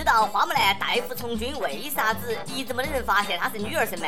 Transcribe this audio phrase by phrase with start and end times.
[0.00, 4.06] 知道花木兰代父从军为啥子一直没得人发现她是女儿身吗？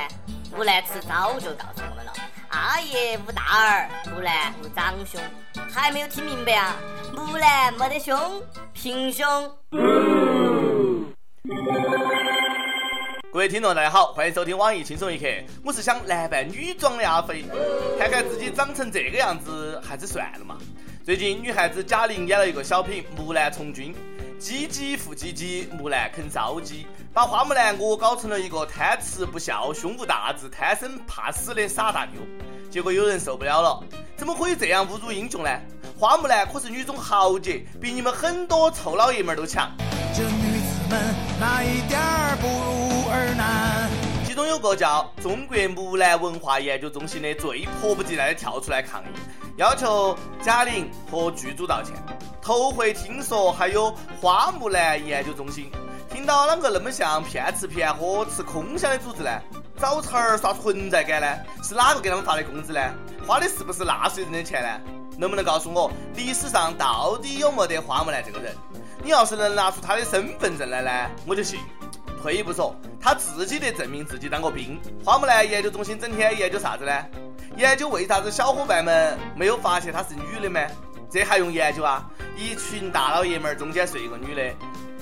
[0.57, 2.13] 木兰辞早就告诉我们了。
[2.49, 5.21] 阿爷无大儿，木兰无长兄。
[5.71, 6.75] 还没有听明白啊？
[7.15, 8.43] 木兰没得兄，
[8.73, 9.27] 平胸。
[13.31, 15.27] 各位听众，大家好，欢迎收听网易轻松一刻。
[15.63, 17.45] 我是想男扮女装的阿飞，
[17.99, 20.57] 看看自己长成这个样子，还是算了嘛。
[21.05, 23.93] 最近女孩子贾玲演了一个小品《木兰从军》，
[24.43, 32.21] 鸡鸡复唧唧，木兰啃烧鸡，把花木兰我搞成了一个贪吃不孝、胸无大志、贪生怕死的傻大妞。
[32.69, 33.81] 结果有人受不了了，
[34.17, 35.61] 怎么可以这样侮辱英雄呢？
[35.97, 39.71] 花木兰可是女中豪杰，比你们很多臭老爷们儿都强。
[40.13, 43.89] 这女子们哪一点儿不如儿男？
[44.27, 49.07] 其中有个叫中国木兰文化研究中心的最迫不及待的跳出来抗议，
[49.57, 51.95] 要求贾玲和剧组道歉。
[52.43, 55.71] 头回听说还有花木兰研究中心，
[56.13, 59.31] 听到啷个那么像骗吃骗喝吃空饷的组织呢？
[59.79, 61.29] 找茬儿刷存在感呢？
[61.63, 62.81] 是哪个给他们发的工资呢？
[63.29, 64.69] 花的是不是纳税人的钱呢？
[65.17, 68.57] 能不能告诉我历史上到底有没得花木兰这个人？
[69.05, 70.91] 你要是能拿出他的身份证来呢，
[71.25, 71.61] 我就信。
[72.21, 74.81] 退一步说，他自己得证明自己当过兵。
[75.05, 76.93] 花木兰研究中心整天研究啥子呢？
[77.57, 80.61] 研究为啥子小伙伴们没有发现她是女的吗？
[81.13, 82.03] 这还用研究啊？
[82.37, 84.43] 一群大老爷们儿中间睡一个女的，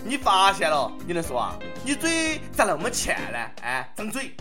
[0.04, 1.56] 你发现了，你能说啊？
[1.84, 3.38] 你嘴咋那么欠呢？
[3.62, 4.34] 哎，张嘴！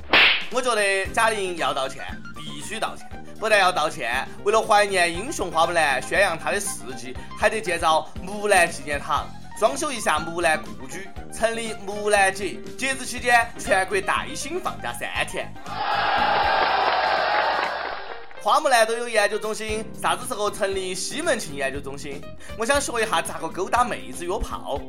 [0.51, 2.03] 我觉得贾玲要道歉，
[2.35, 3.07] 必须道歉。
[3.39, 9.27] 不但要道歉，为了怀念英雄花木兰，宣扬她的事迹，还得建造木兰纪念堂。
[9.59, 15.53] 装修一下木兰故居，成立木兰节，节日期间全国带薪放假三天。
[18.49, 22.19] 花木兰都有研究中心，啥子时候成立西门庆研究中心？
[22.57, 24.81] 我想学一下咋个勾搭妹子约炮。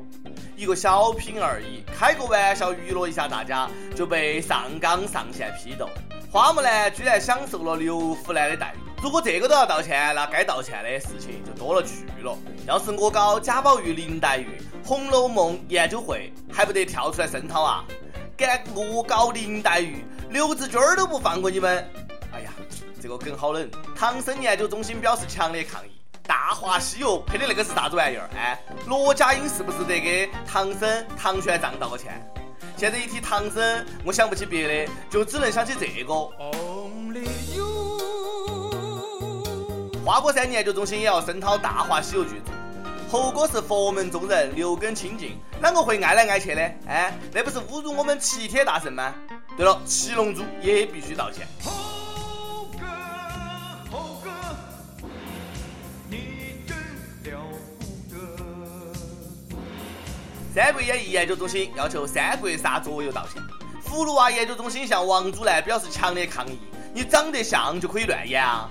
[0.57, 5.91] 一个小品而已，开个玩笑娱乐一下大家，就被上纲上线批斗。
[6.33, 8.79] 花木兰居然享受了刘胡兰的待遇。
[9.03, 12.35] 如果这个都要道歉，那该道歉的事情就多了去了。
[12.67, 14.47] 要是我搞贾宝玉、林黛玉、
[14.89, 17.85] 《红楼梦》研究会，还不得跳出来声讨啊？
[18.39, 21.87] 敢恶搞林黛玉，刘志军都不放过你们！
[23.01, 23.69] 这个梗好冷。
[23.97, 25.91] 唐僧研究中心表示强烈抗议，
[26.27, 28.29] 《大话西游》配的那个是啥子玩意儿？
[28.37, 32.25] 哎，罗家英是不是得给唐僧、唐玄奘道个歉？
[32.77, 36.15] 现在一提唐僧，我想不起别的，就只能想起这个。
[40.05, 42.51] 花果山研究中心也要声讨《大话西游》剧组，
[43.11, 46.61] 猴哥是佛门中人，六根清净，啷个会爱来爱去呢？
[46.87, 49.15] 哎，那不是侮辱我们齐天大圣吗？
[49.57, 51.47] 对了，七龙珠也必须道歉。
[60.63, 63.43] 三国演义研究中心要求三国杀左右道歉，
[63.83, 66.59] 葫芦娃研究中心向王祖蓝表示强烈抗议：
[66.93, 68.69] 你长得像就可以乱演啊？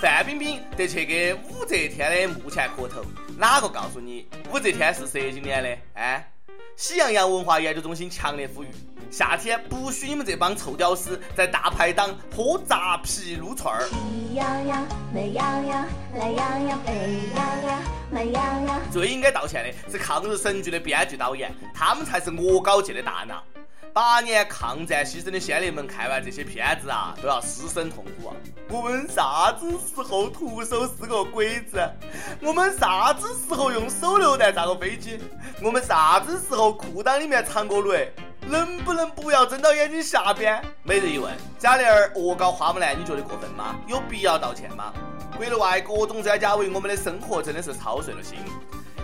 [0.00, 3.04] 范冰冰得去给武则天的墓前磕头，
[3.36, 5.68] 哪个告诉你武则天是蛇精脸的？
[5.92, 6.32] 哎，
[6.76, 8.68] 喜羊羊文化研究中心强烈呼吁，
[9.10, 13.88] 夏天不许你们这帮臭屌丝在大排档喝扎啤撸串儿。
[13.88, 15.86] 喜羊羊、美羊羊、
[16.18, 16.92] 懒羊羊、沸
[17.34, 18.80] 羊羊、慢羊羊。
[18.92, 23.42] 最应该道歉的是抗日神剧的编剧导演，他们才是恶搞界的大拿。
[23.92, 28.36] 八年抗战牺牲的先烈们看完这些片子啊，都要失声痛哭啊！
[28.68, 31.80] 我们啥子时候徒手是个鬼子？
[32.42, 35.18] 我们啥子时候用手榴弹炸过飞机？
[35.62, 38.12] 我们啥子时候裤裆里面藏过雷？
[38.48, 40.62] 能不能不要睁到眼睛瞎编？
[40.84, 43.74] 每日一问：贾玲儿恶搞花木兰，你觉得过分吗？
[43.88, 44.92] 有必要道歉吗？
[45.36, 48.38] 国内外各种专家为我们的生活真的是操碎了心。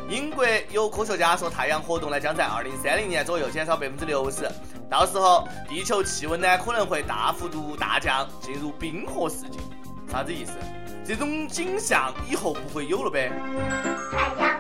[0.09, 4.49] 英国有科学家说，太阳活动呢将在二零三零年左右减少百分之六十，
[4.89, 9.59] 到时候地球气温呢可能会大幅度大降，进入冰河世纪。
[10.11, 10.53] 啥子意思？
[11.05, 13.33] 这种景象以后不会有了呗？
[14.12, 14.51] 太阳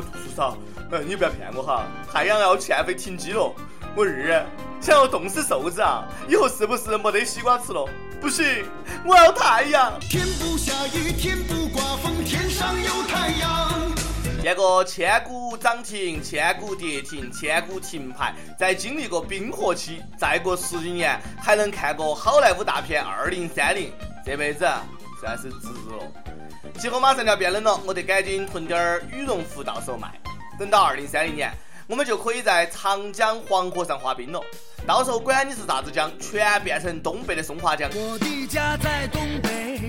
[0.00, 0.56] 叔嫂，
[0.90, 1.84] 呃，你不要骗我哈！
[2.12, 3.54] 太阳要欠费停机了，
[3.94, 4.42] 我日，
[4.80, 6.06] 想要冻死瘦子啊！
[6.28, 7.88] 以后是不是没得西瓜吃了？
[8.20, 8.64] 不行，
[9.04, 9.92] 我要太阳。
[10.00, 13.68] 天不下雨，天不刮风，天上有太阳。
[14.40, 23.90] 见过千股涨停，千股跌停，千股停牌，再经历过冰河期，再过十几年，还能看过好莱坞大片《二零三零》，
[24.24, 24.64] 这辈子
[25.20, 26.37] 算是值了。
[26.78, 30.08] 结果马上就要变冷了我得赶紧囤点儿羽绒服到时候卖。
[30.58, 31.52] 等到二零三零年
[31.86, 34.40] 我们就可以在长江黄河上滑冰了
[34.86, 37.90] 到时候管你是啥子江全变成东北的松花江。
[37.94, 39.80] 我的家在东北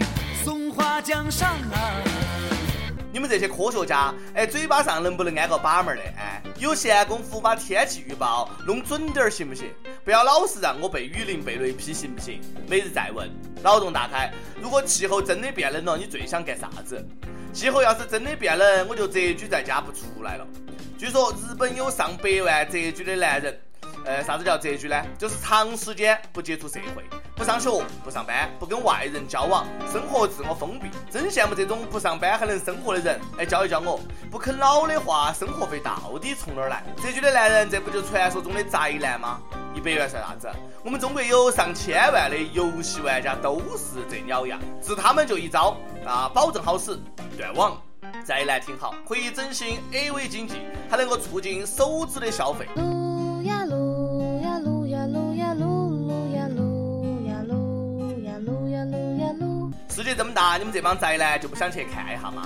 [0.43, 2.03] 松花江上啊。
[3.11, 6.03] 你们这些科学家，哎，嘴巴上能不能安个把门的？
[6.15, 9.67] 哎，有闲工夫把天气预报弄准点儿行不行？
[10.05, 12.39] 不要老是让我被雨淋、被雷劈，行不行？
[12.67, 13.27] 每日再问，
[13.63, 14.31] 脑洞大开。
[14.61, 17.03] 如果气候真的变冷了，你最想干啥子？
[17.51, 20.45] 气候要是真的变冷，我就蛰居在家不出来了。
[20.95, 23.59] 据说日本有上百万蛰居的男人。
[24.09, 24.99] 呃，啥子叫蛰居呢？
[25.19, 27.03] 就是长时间不接触社会，
[27.35, 27.69] 不上学、
[28.03, 30.89] 不上班、不跟外人交往，生活自我封闭。
[31.11, 33.21] 真羡慕这种不上班还能生活的人。
[33.37, 33.99] 哎，教一教我，
[34.31, 36.83] 不啃老的话，生活费到底从哪儿来？
[36.97, 39.39] 蛰居的男人，这不就传说中的宅男吗？
[39.75, 40.49] 一百元算啥子？
[40.83, 46.97] 我们中国有上千万的游戏玩家都是这鸟样，治他们就一招啊，保证好使，
[47.37, 47.79] 断网。
[48.25, 50.55] 宅男挺好，可以振兴 A V 经济，
[50.89, 52.67] 还能够促进手指的消费。
[60.19, 62.41] 这么大，你们这帮宅男就不想去看一下吗？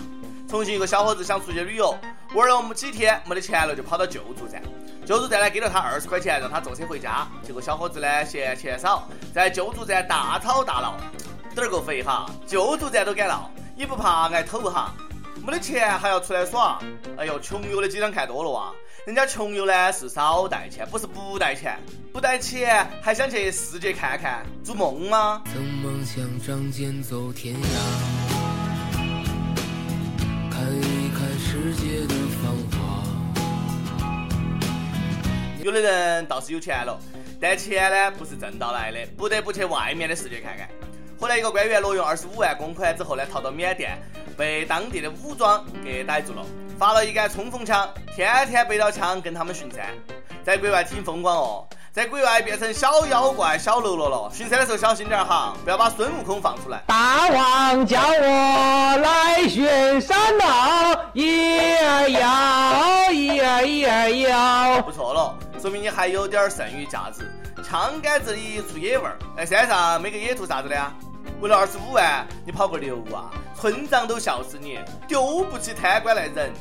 [0.47, 1.97] 重庆一个小伙子想出去旅游，
[2.35, 4.61] 玩了我们几天没得钱了，就跑到救助站。
[5.03, 7.27] 救助站呢给了他二十块钱，让他坐车回家。
[7.41, 10.97] 结果小伙子呢嫌钱少，在救助站大吵大闹，
[11.55, 12.29] 点儿够肥哈！
[12.45, 14.93] 救助站都敢闹，你不怕挨偷哈？
[15.43, 16.77] 没得钱还要出来耍？
[17.17, 18.71] 哎呦，穷游的几场看多了哇！
[19.05, 21.77] 人家穷游呢是少带钱，不是不带钱，
[22.13, 25.41] 不带钱还想去世界看看，做梦吗？
[25.53, 27.59] 曾梦想仗剑走天涯，
[30.49, 33.03] 看一看世界的繁华。
[35.61, 36.97] 有的人倒是有钱了，
[37.41, 40.65] 但钱呢不是挣到来的，不得不去外面的世界看看。
[41.19, 44.01] 后来一个官员挪用二十五万公款之后呢，逃到缅甸。
[44.35, 46.43] 被当地的武装给逮住了，
[46.83, 49.85] 发了一杆冲锋枪，天天背着枪跟他们巡山，
[50.43, 54.29] 在国外挺风光哦，在国外变成小妖怪、小喽啰了。
[54.33, 56.83] 巡山的时候小心点哈，不要把孙悟空放出来。
[56.85, 59.65] 大王叫我来巡
[60.01, 64.81] 山呐，一儿摇，一儿一儿摇。
[64.81, 67.31] 不错了，说明你还有点剩余价值。
[67.63, 70.91] 枪杆子里出野味儿，在，山上没个野兔啥子的呀？
[71.39, 73.31] 为了二十五万，你跑个流啊！
[73.63, 74.77] 村长都笑死你，
[75.07, 76.51] 丢不起贪官来人。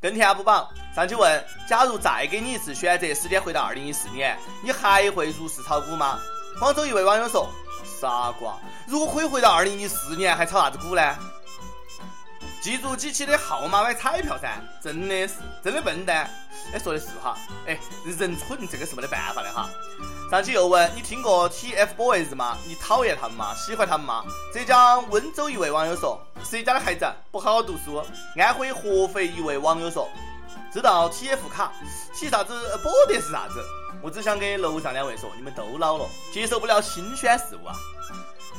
[0.00, 6.18] 跟帖不榜，上去问：假如再给你一次选择，时间回到二零一四年，你还会入市炒股吗？
[6.58, 7.48] 广州一位网友说：
[7.84, 8.58] 傻瓜，
[8.88, 11.16] 如果可以回到二零一四年，还炒啥子股呢？
[12.60, 16.28] 记住机器的号码买彩票噻，真的是真的笨蛋。
[16.72, 17.38] 哎，说的是哈，
[17.68, 17.78] 哎，
[18.18, 19.70] 人蠢这个是没得办法的哈。
[20.30, 22.56] 上期又问你听过 TFBOYS 吗？
[22.64, 23.52] 你讨厌他们吗？
[23.56, 24.22] 喜欢他们吗？
[24.54, 28.00] 浙江温州一位网友说：谁家的孩子不好好读书？
[28.36, 30.08] 安徽合肥一位网友说：
[30.72, 31.72] 知道 TF 卡
[32.14, 32.54] ，T 啥子？
[32.80, 33.60] 波德是啥子？
[34.00, 37.74] 我只想给楼上两位说，你们都老了，接受不了新鲜事物啊。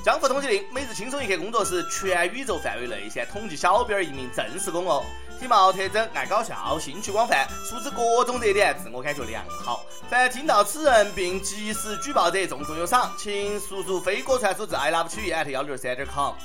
[0.03, 5.05] 江湖通缉令，每日轻松一刻工作室全宇宙范围内现统计小编一名正式工哦。
[5.41, 9.83] 体貌特征爱搞笑，兴趣广泛，熟知各种热点，自我感觉良好。
[10.07, 16.35] 凡听到此人并及时举报者，重重有赏，请输入飞鸽传书至 i love 曲 at 幺六三点 com。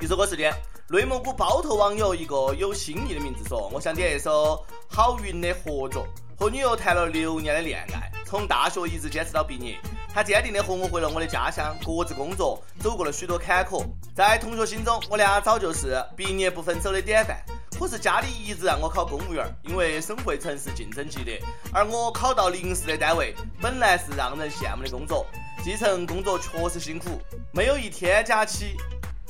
[0.00, 0.50] 一首歌时间，
[0.88, 6.06] 内蒙古包头网友一个有新意的名字说：“我想点一首郝云的《合作》，
[6.40, 9.78] 和女友谈了六年的恋爱，从大学一直坚持到毕业。”
[10.12, 13.84] 他坚定地和我回了我的家乡，各自工作，走过了许多坎坷。
[14.14, 17.36] 在同学心中，我俩早就是毕业不分手的典范。
[17.78, 21.38] 可是家里一直让我考公务员，因为省会城市竞争激烈，
[21.70, 25.26] 而我考到临时的单位，本来是让人羡慕的工作。
[25.62, 27.20] 基层工作确实辛苦，
[27.52, 28.76] 没有一天假期，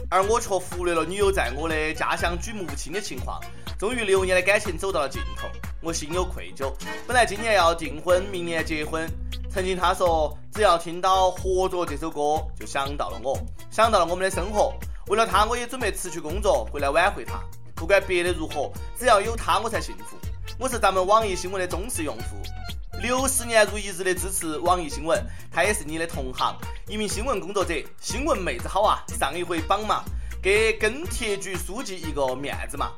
[0.08, 3.40] 而我却忽略了女友在我的家乡举目无亲的情况。
[3.78, 5.48] 终于六年的感情走到了尽头，
[5.82, 6.72] 我心有愧疚。
[7.06, 9.08] 本来今年要订婚，明年结婚。
[9.50, 13.38] 曾经他说，只要听到《合作》这首歌，就想到了我，
[13.70, 14.74] 想到了我们的生活。
[15.08, 17.40] 为了他，我也准备辞去工作，回来挽回他。
[17.74, 20.16] 不管别的如何，只要有他，我才幸福。
[20.58, 22.36] 我是咱们网易新闻的忠实用户，
[23.06, 25.24] 六十年如一日的支持网易新闻。
[25.48, 26.56] 他也是你的同行，
[26.88, 27.72] 一名新闻工作者。
[28.00, 30.02] 新闻妹子好啊，上一回榜嘛，
[30.42, 32.90] 给跟帖局书记一个面子嘛。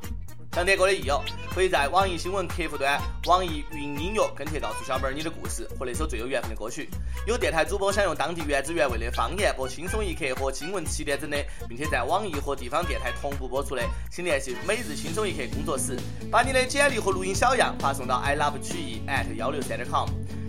[0.58, 1.22] 想点歌的益友，
[1.54, 6.90] 可以在网易新闻客户端、网易云音乐跟帖告诉小妹儿你的故事和那首最有缘分的歌曲。
[7.28, 11.38] 有电台主播想用当地原汁原味的方言播《轻松一刻》和《新闻七点整》的，
[11.68, 15.96] 并且在网易和地方电台同步播出的，请联系每日轻松一刻工作室，
[16.28, 20.08] 把你的简历和录音小样发送到 i love 曲艺 at 幺六三点 com。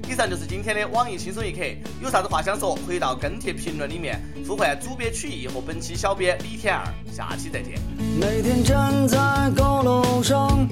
[0.09, 1.59] 以上就是今天的网易轻松一刻，
[2.01, 6.83] 有啥子话想说，可以到跟帖评论里面呼唤主编曲艺和本期小编李天二。
[7.13, 7.98] 下期再见。
[8.19, 9.17] 每天站在
[9.55, 10.67] 高楼上，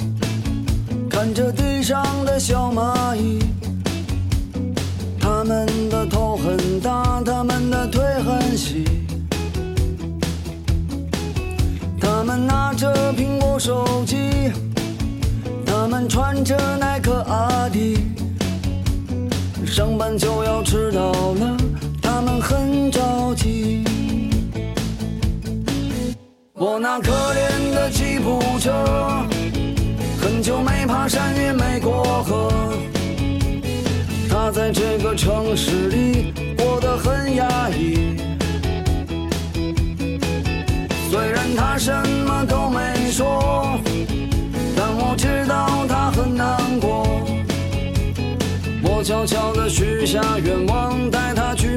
[1.09, 3.39] 看着地上的小蚂蚁，
[5.17, 8.83] 他们的头很大，他们的腿很细。
[12.01, 14.51] 他们拿着苹果手机，
[15.65, 17.97] 他们穿着耐克阿迪，
[19.65, 21.57] 上班就要迟到了，
[22.01, 23.86] 他们很着急。
[26.69, 28.73] 我那可怜的吉普车，
[30.21, 32.51] 很久没爬山也没过河，
[34.29, 38.17] 它在这个城市里过得很压抑。
[41.09, 41.89] 虽然他什
[42.27, 43.79] 么都没说，
[44.75, 47.07] 但我知道他很难过。
[48.83, 51.76] 我悄悄地许下愿望，带他去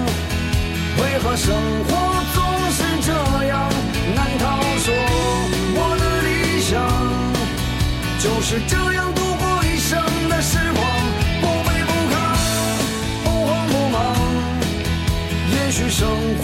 [1.01, 1.55] 为何生
[1.85, 1.89] 活
[2.33, 3.11] 总是这
[3.47, 3.69] 样？
[4.15, 4.93] 难道说
[5.73, 6.71] 我的理想
[8.19, 10.79] 就是这样度过一生的时光？
[11.41, 12.15] 不卑不亢，
[13.23, 13.97] 不慌不忙，
[15.51, 16.07] 也许生
[16.41, 16.43] 活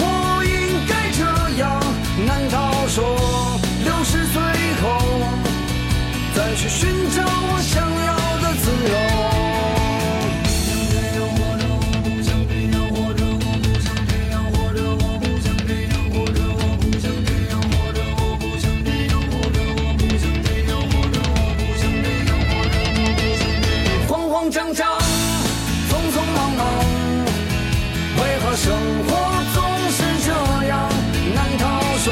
[28.57, 28.73] 生
[29.05, 29.09] 活
[29.53, 29.61] 总
[29.91, 30.31] 是这
[30.67, 30.89] 样？
[31.35, 31.63] 难道
[32.03, 32.11] 说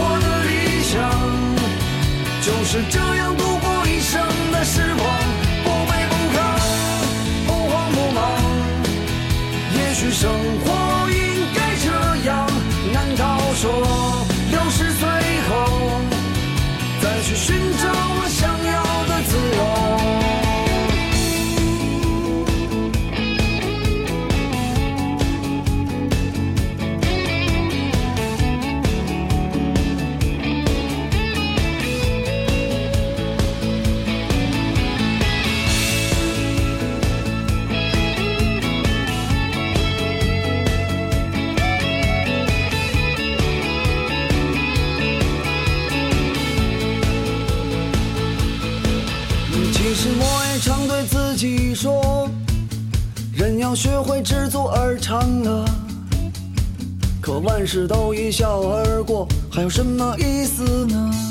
[0.00, 0.50] 我的理
[0.88, 0.96] 想
[2.40, 4.18] 就是这样度过一生
[4.52, 5.04] 的时光？
[5.62, 6.38] 不卑不亢，
[7.46, 8.18] 不慌不忙，
[9.76, 10.30] 也许生
[10.64, 10.66] 活
[49.92, 52.30] 其实我也常对自己说，
[53.34, 55.64] 人要学会知足而常乐。
[57.20, 61.29] 可万事都一笑而过，还有什么意思呢？